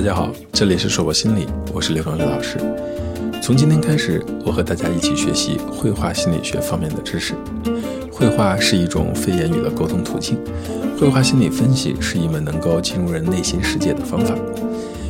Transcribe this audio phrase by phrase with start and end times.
[0.00, 2.56] 大家好，这里是硕博心理，我是刘刚刘老师。
[3.42, 7.34] 从今天开始，我和大家一起学习绘画心理学方面的知识。
[8.10, 10.38] 绘画是一种非言语的沟通途径，
[10.98, 14.34] 绘画心理分析是一门能够进入人内心世界的方法。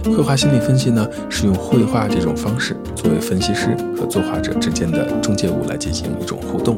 [0.06, 6.76] 绘画心理分析呢，是用绘画这种方式作为分析师和作画者之间的中介物来进行一种互动。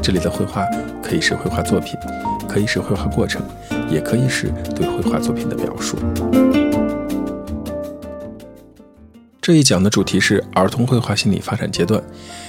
[0.00, 0.64] 这里的绘画
[1.02, 1.98] 可以是绘画作品，
[2.48, 3.42] 可以是绘画过程，
[3.90, 5.98] 也可以是对绘画作品的表述。
[9.42, 12.00] 这一讲的主题是儿童绘画心理发展阶段。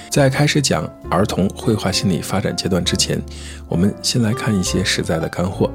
[0.08, 3.20] 在开始讲儿童绘画心理发展阶段之前，
[3.68, 5.68] 我们先来看一些实在的干货。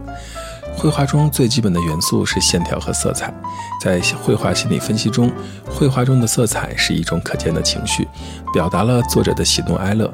[0.80, 3.34] 绘画中最基本的元素是线条和色彩。
[3.82, 5.30] 在绘画心理分析中，
[5.70, 8.08] 绘画中的色彩是一种可见的情绪，
[8.54, 10.10] 表达了作者的喜怒哀乐。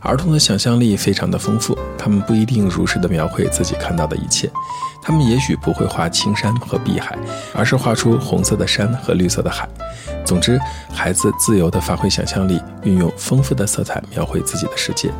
[0.00, 4.50] 儿童的想象力非常的丰富，他们不一定如实的描绘自己看到的一切。
[5.02, 7.16] 他们也许不会画青山和碧海，
[7.54, 9.68] 而是画出红色的山和绿色的海。
[10.24, 10.58] 总之，
[10.90, 15.10] 孩子自由地发挥想象力，运用丰富的色彩描绘自己的世界。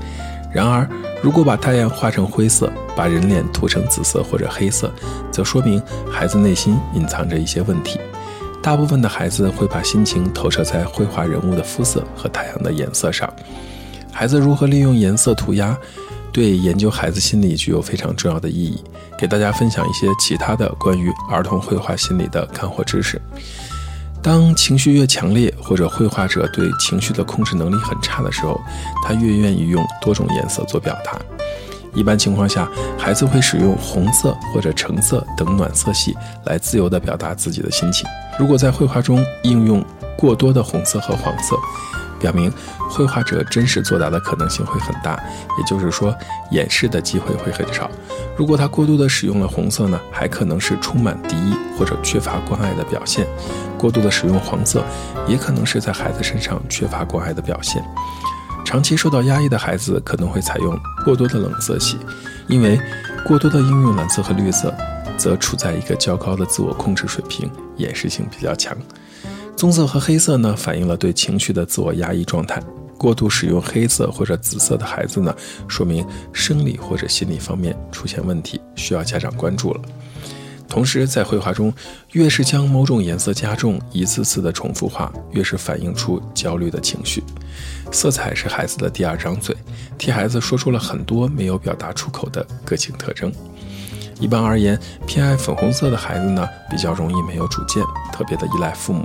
[0.56, 0.88] 然而，
[1.22, 4.90] 如果把太阳画成灰色，把人脸涂成紫色或者黑色，
[5.30, 8.00] 则说明孩子内心隐藏着一些问题。
[8.62, 13.30] 大部分的孩子会把心情投射在绘画人物的肤色和太阳的颜色上。
[14.10, 15.76] 孩子如何利用颜色涂鸦，
[16.32, 18.82] 对研究孩子心理具有非常重要的意义。
[19.18, 23.20] 给大家分享一些其他的关于儿童绘画心理的干货知识。
[24.26, 28.60] 当情绪越强烈，或者绘画者对情绪的控制能力很差的时候，
[29.04, 31.16] 他越愿意用多种颜色做表达。
[31.94, 36.12] 一般情况下，孩子会使用红色或者橙色等暖色系
[36.44, 38.04] 来自由地表达自己的心情。
[38.36, 39.80] 如果在绘画中应用
[40.18, 41.54] 过多的红色和黄色，
[42.18, 42.52] 表明
[42.88, 45.18] 绘画者真实作答的可能性会很大，
[45.58, 46.14] 也就是说，
[46.50, 47.90] 掩饰的机会会很少。
[48.36, 53.24] 如果他过度的使用了红色呢，还可能是充满敌意或者缺乏关爱的表现；
[53.78, 54.84] 过度的使用黄色，
[55.26, 57.82] 也可能是在孩子身上缺乏关爱的表现。
[58.64, 61.96] 长期受到压抑的孩子可能会采用过多的冷色系，
[62.48, 62.80] 因为
[63.24, 64.74] 过多的应用蓝色和绿色，
[65.16, 68.76] 则处在一个较高的自我控制水平，掩饰性比较强。
[69.56, 72.62] 棕色和黑色呢，反映了对情绪的自我压抑状态。
[72.98, 75.34] 过度使用黑色或者紫色的孩子呢，
[75.66, 79.80] 说明生理或者心理方面出现问题，需要家长关注了。
[80.68, 81.72] 同时，在绘画中，
[82.12, 87.22] 越是将某种颜色加重，一次次的重复画，越是反映出焦虑的情绪。
[87.92, 89.56] 色彩是孩子的第二张嘴，
[89.96, 93.32] 替孩子说出了很多没有表达出口的个性特征。
[94.18, 97.82] 一般而言，偏爱粉红色的孩子呢，比较容易没有主见，
[98.12, 99.04] 特别的依赖父母；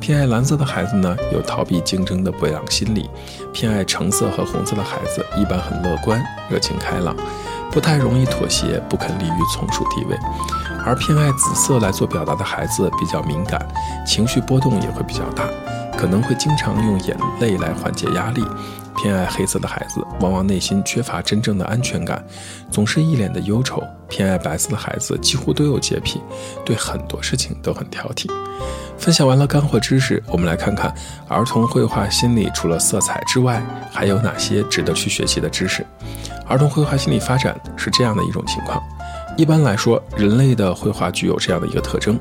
[0.00, 3.02] 偏爱蓝色的孩子呢，有逃避竞争的不良心理；
[3.52, 7.14] 偏爱橙色和红色的孩子一般很乐观、热情开朗，
[7.70, 10.16] 不太容易妥协，不肯立于从属地位；
[10.84, 13.60] 而偏爱紫色来做表达的孩子比较敏感，
[14.06, 15.44] 情绪波动也会比较大，
[15.98, 18.42] 可能会经常用眼泪来缓解压力。
[18.96, 22.24] 偏爱黑色的孩子，往往内心缺乏真正的安全感，
[22.70, 23.82] 总是一脸的忧愁。
[24.08, 26.20] 偏爱白色的孩子几乎都有洁癖，
[26.64, 28.30] 对很多事情都很挑剔。
[28.96, 30.94] 分享完了干货知识，我们来看看
[31.28, 33.60] 儿童绘画心理除了色彩之外，
[33.92, 35.84] 还有哪些值得去学习的知识。
[36.46, 38.80] 儿童绘画心理发展是这样的一种情况。
[39.36, 42.18] 一般来说，人类的绘画具有这样的一个特征：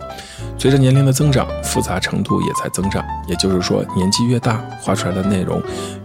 [0.57, 3.03] 随着年龄的增长，复杂程度也在增长。
[3.25, 5.61] 也就是说，年纪越大，画出来的内容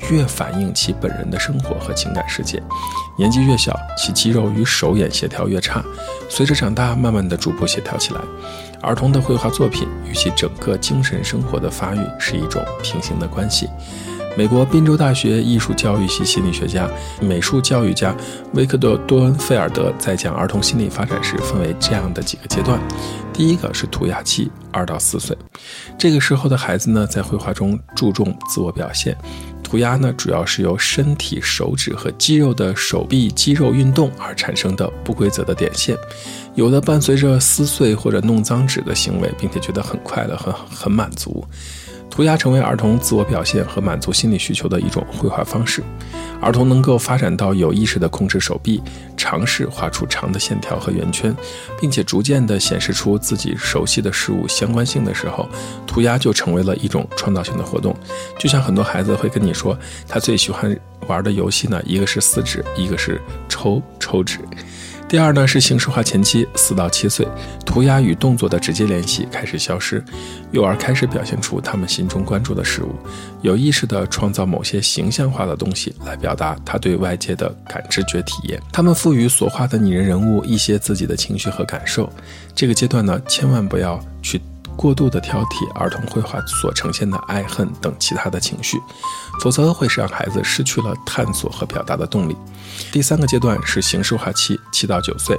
[0.09, 2.61] 越反映其本人的生活和情感世界；
[3.19, 5.83] 年纪越小，其肌肉与手眼协调越差。
[6.29, 8.21] 随着长大，慢慢的逐步协调起来。
[8.81, 13.69] 儿童的绘画作品与其整个精神生活的发育是一种平行的关系。
[14.37, 16.89] 美国宾州大学艺术教育系心理学家、
[17.21, 18.15] 美术教育家
[18.55, 22.81] 维克多·多恩菲尔德在讲儿童心理发展时，分为这样的几个阶段。
[23.33, 25.37] 第一个是涂鸦期，二到四岁，
[25.99, 29.17] 这个时候的孩子呢，在绘画中注重自我表现。
[29.63, 35.97] 涂鸦呢，主要是由身体、手指和肌肉的手臂肌肉运动而产生的不规则的点线，
[36.55, 41.45] 有的伴随着撕碎或者弄脏纸的行为，并且觉得很快乐、很很满足。
[42.11, 45.83] 涂鸦成为儿童自我表现和满足心理需求的一种绘画方式。
[46.43, 48.83] 儿童能够发展到有意识地控制手臂，
[49.17, 51.35] 尝试画出长的线条和圆圈，
[51.79, 55.47] 并且逐渐地显示出自己熟悉的事物相关性的时候，
[55.87, 57.95] 涂鸦就成为了一种创造性的活动。
[58.39, 59.79] 就像很多孩子会跟你说，
[60.09, 60.75] 他最喜欢
[61.07, 64.39] 玩的游戏呢，一个是撕纸，一个是抽抽纸。
[65.11, 67.27] 第二呢是形式化前期，四到七岁，
[67.67, 70.01] 涂鸦与动作的直接联系开始消失，
[70.53, 72.95] 幼儿开始表现出他们心中关注的事物，
[73.43, 78.63] 有意识地创造某些形象化的东西来表达他对外界的感知觉体验。
[78.73, 82.09] 他们赋予所画的拟人人物一些自己的情绪和感受。
[82.55, 84.41] 这个阶段呢，千万不要去。
[84.81, 88.81] 过度的挑剔儿童绘画所呈现的爱恨等其他的情绪，
[89.43, 92.35] 否则会使让孩子失去了探索和表达的动力。
[92.91, 95.39] 第三个阶段是形式化期，七到九岁，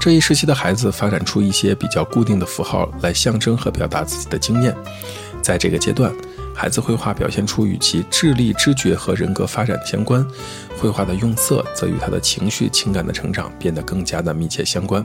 [0.00, 4.76] 这一时期的孩子发展出一些比较固定的符号来象征和表达自己的经验，
[5.40, 6.12] 在这个阶段。
[6.60, 10.22] 孩子绘画表现出与其智力、知觉和人格发展相关，
[10.78, 15.02] 绘画的用色则与他的情绪、情感的成长变得更加的密切相关。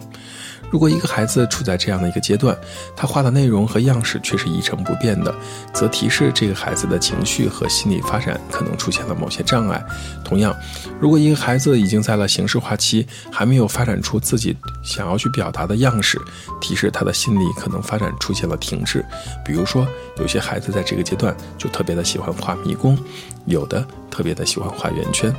[0.69, 2.57] 如果一个孩子处在这样的一个阶段，
[2.93, 5.33] 他画的内容和样式却是一成不变的，
[5.71, 9.81] 则提示这个孩子的情绪和心理发展可能出现了某些障碍。
[10.25, 10.53] 同样，
[10.99, 16.19] 如果一个孩子已经在了形式化期，还没有发展出自己想要去表达的样式，
[16.59, 19.05] 提示他的心理可能发展出现了停滞。
[19.45, 19.87] 比如说，
[20.17, 22.97] 有些孩子在这个阶段就特别的喜欢画迷宫，
[23.45, 25.33] 有的特别的喜欢画圆圈。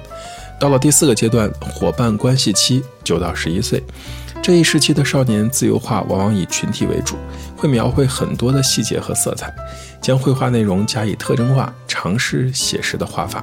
[0.59, 3.81] 到了第四个阶段，伙伴关系期，九到十一岁。
[4.43, 7.17] 这一时期的少年自由画往往以群体为主，
[7.57, 9.53] 会描绘很多的细节和色彩，
[10.01, 13.43] 将绘画内容加以特征化，尝试写实的画法。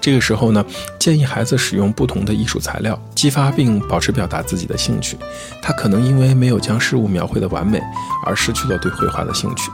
[0.00, 0.64] 这个时候呢，
[0.98, 5.16] 建议孩子使用不同的艺术材料，激发并保持表达自己的兴趣。
[5.60, 7.80] 他可能因为没有将事物描绘的完美，
[8.24, 9.70] 而失去了对绘画的兴趣。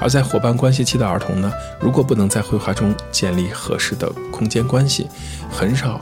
[0.00, 1.50] 而在伙伴关系期的儿童呢，
[1.80, 5.06] 如果不能在绘画中建立合适的空间关系，
[5.48, 5.98] 很少。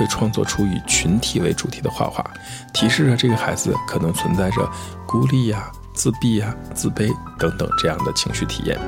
[0.00, 2.24] 会创作出以群体为主题的画画，
[2.72, 4.66] 提示着这个孩子可能存在着
[5.06, 8.78] 孤立呀、自闭呀、自卑等等这样的情绪体验。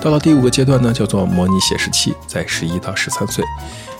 [0.00, 3.44] 到了第五个阶段呢，叫做模拟写实期，在十一到十三岁，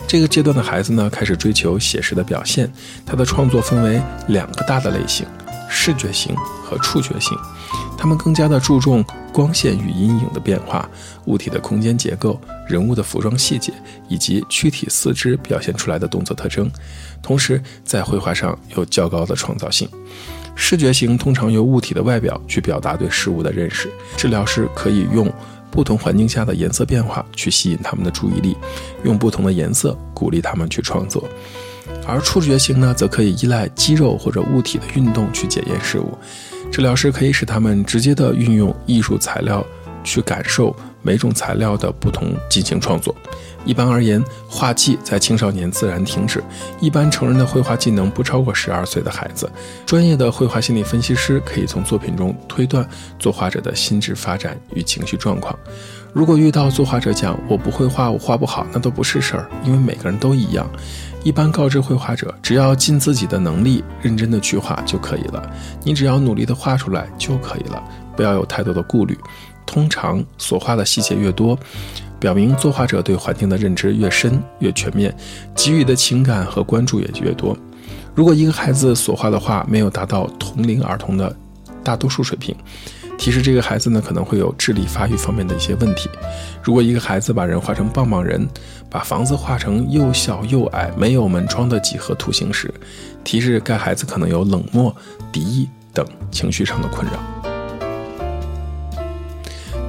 [0.05, 2.69] 这个阶段的孩子呢，开始追求写实的表现。
[3.05, 5.25] 他的创作分为两个大的类型：
[5.69, 7.37] 视觉型和触觉型。
[7.99, 9.03] 他们更加的注重
[9.33, 10.89] 光线与阴影的变化、
[11.25, 13.73] 物体的空间结构、人物的服装细节
[14.07, 16.71] 以及躯体四肢表现出来的动作特征，
[17.21, 19.85] 同时在绘画上有较高的创造性。
[20.55, 25.29] 视觉型通常由物体的外表去表达对事物的认识，治疗师可以用
[25.69, 28.55] 不同环境下的颜色变化去吸引他们的注意力，
[29.03, 31.27] 用不同的颜色鼓励他们去创作。
[32.07, 36.17] 而触觉型呢，则可以依赖肌肉或者物体的运动去检验事物。
[36.71, 39.65] 治疗师可以使他们直接的运用艺术材料
[40.03, 43.15] 去感受每种材料的不同进行创作。
[43.65, 46.41] 一般而言，画技在青少年自然停止。
[46.79, 49.51] 一般成人的绘画技能不超过十二岁的孩子。
[49.85, 52.87] 专业的绘画心理分析师可以从作品中推断
[53.19, 55.57] 作画者的心智发展与情绪状况。
[56.13, 60.67] 如果遇到作画者讲我不会画，我画不好，那都不是事儿，因为每个人都一样。
[61.21, 65.51] 一般告知绘画者，只要尽自己的能力，认真的去画就可以了。
[65.83, 67.83] 你只要努力的画出来就可以了，
[68.15, 69.19] 不要有太多的顾虑。
[69.69, 71.55] 通常所画的细节越多，
[72.19, 75.15] 表明作画者对环境的认知越深越全面，
[75.53, 77.55] 给予的情感和关注也就越多。
[78.15, 81.33] 如果一个孩子所画的画没有达到同龄儿童的
[81.83, 82.55] 大多数水平，
[83.15, 86.09] 提示这个孩子呢可能会有智力发育方面的一些问题。
[86.63, 88.49] 如果一个孩子把人画成棒棒人，
[88.89, 92.73] 把房子画成又小又矮、没有门窗的几何图形时，
[93.23, 94.93] 提示该孩子可能有冷漠、
[95.31, 97.48] 敌意等情绪上的困扰。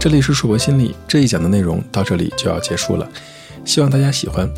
[0.00, 3.06] 这里是硕博心理这一讲的内容到这里就要结束了，
[3.66, 4.48] 希望大家喜欢。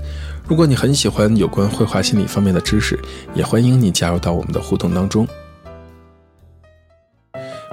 [0.47, 2.97] 如果你很喜欢有关绘画心理方面的知识，
[3.35, 5.27] 也欢迎你加入到我们的互动当中。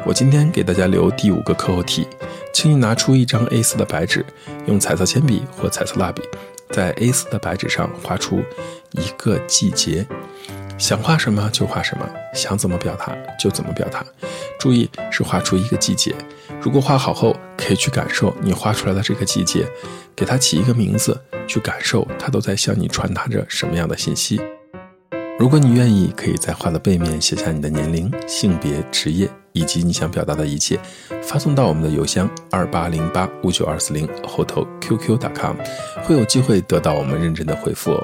[0.04, 2.08] 我今天给大家留第五个课后题，
[2.52, 4.26] 请你拿出一张 A4 的白纸，
[4.66, 6.24] 用彩色铅笔或彩色蜡笔，
[6.72, 8.40] 在 A4 的白纸上画出
[8.94, 10.08] 一个季节，
[10.80, 14.04] 想画什么就画什么，想怎么表达就怎么表达。
[14.58, 16.16] 注意是画出一个季节。
[16.62, 19.68] 如果画好后，可以去感受你画出来的这个季节，
[20.16, 24.42] 给它起一个名字，去感受它都在向你传达着什么样的信息。
[25.38, 29.30] 如果你愿意，可以在画的背面写下你的年龄、性别、职业。
[29.52, 30.80] 以及你想表达的一切，
[31.24, 35.58] 发送到我们的邮箱二八零八五九二四零后头 qq.com，
[36.04, 38.04] 会有机会得到我们认真的回复哦。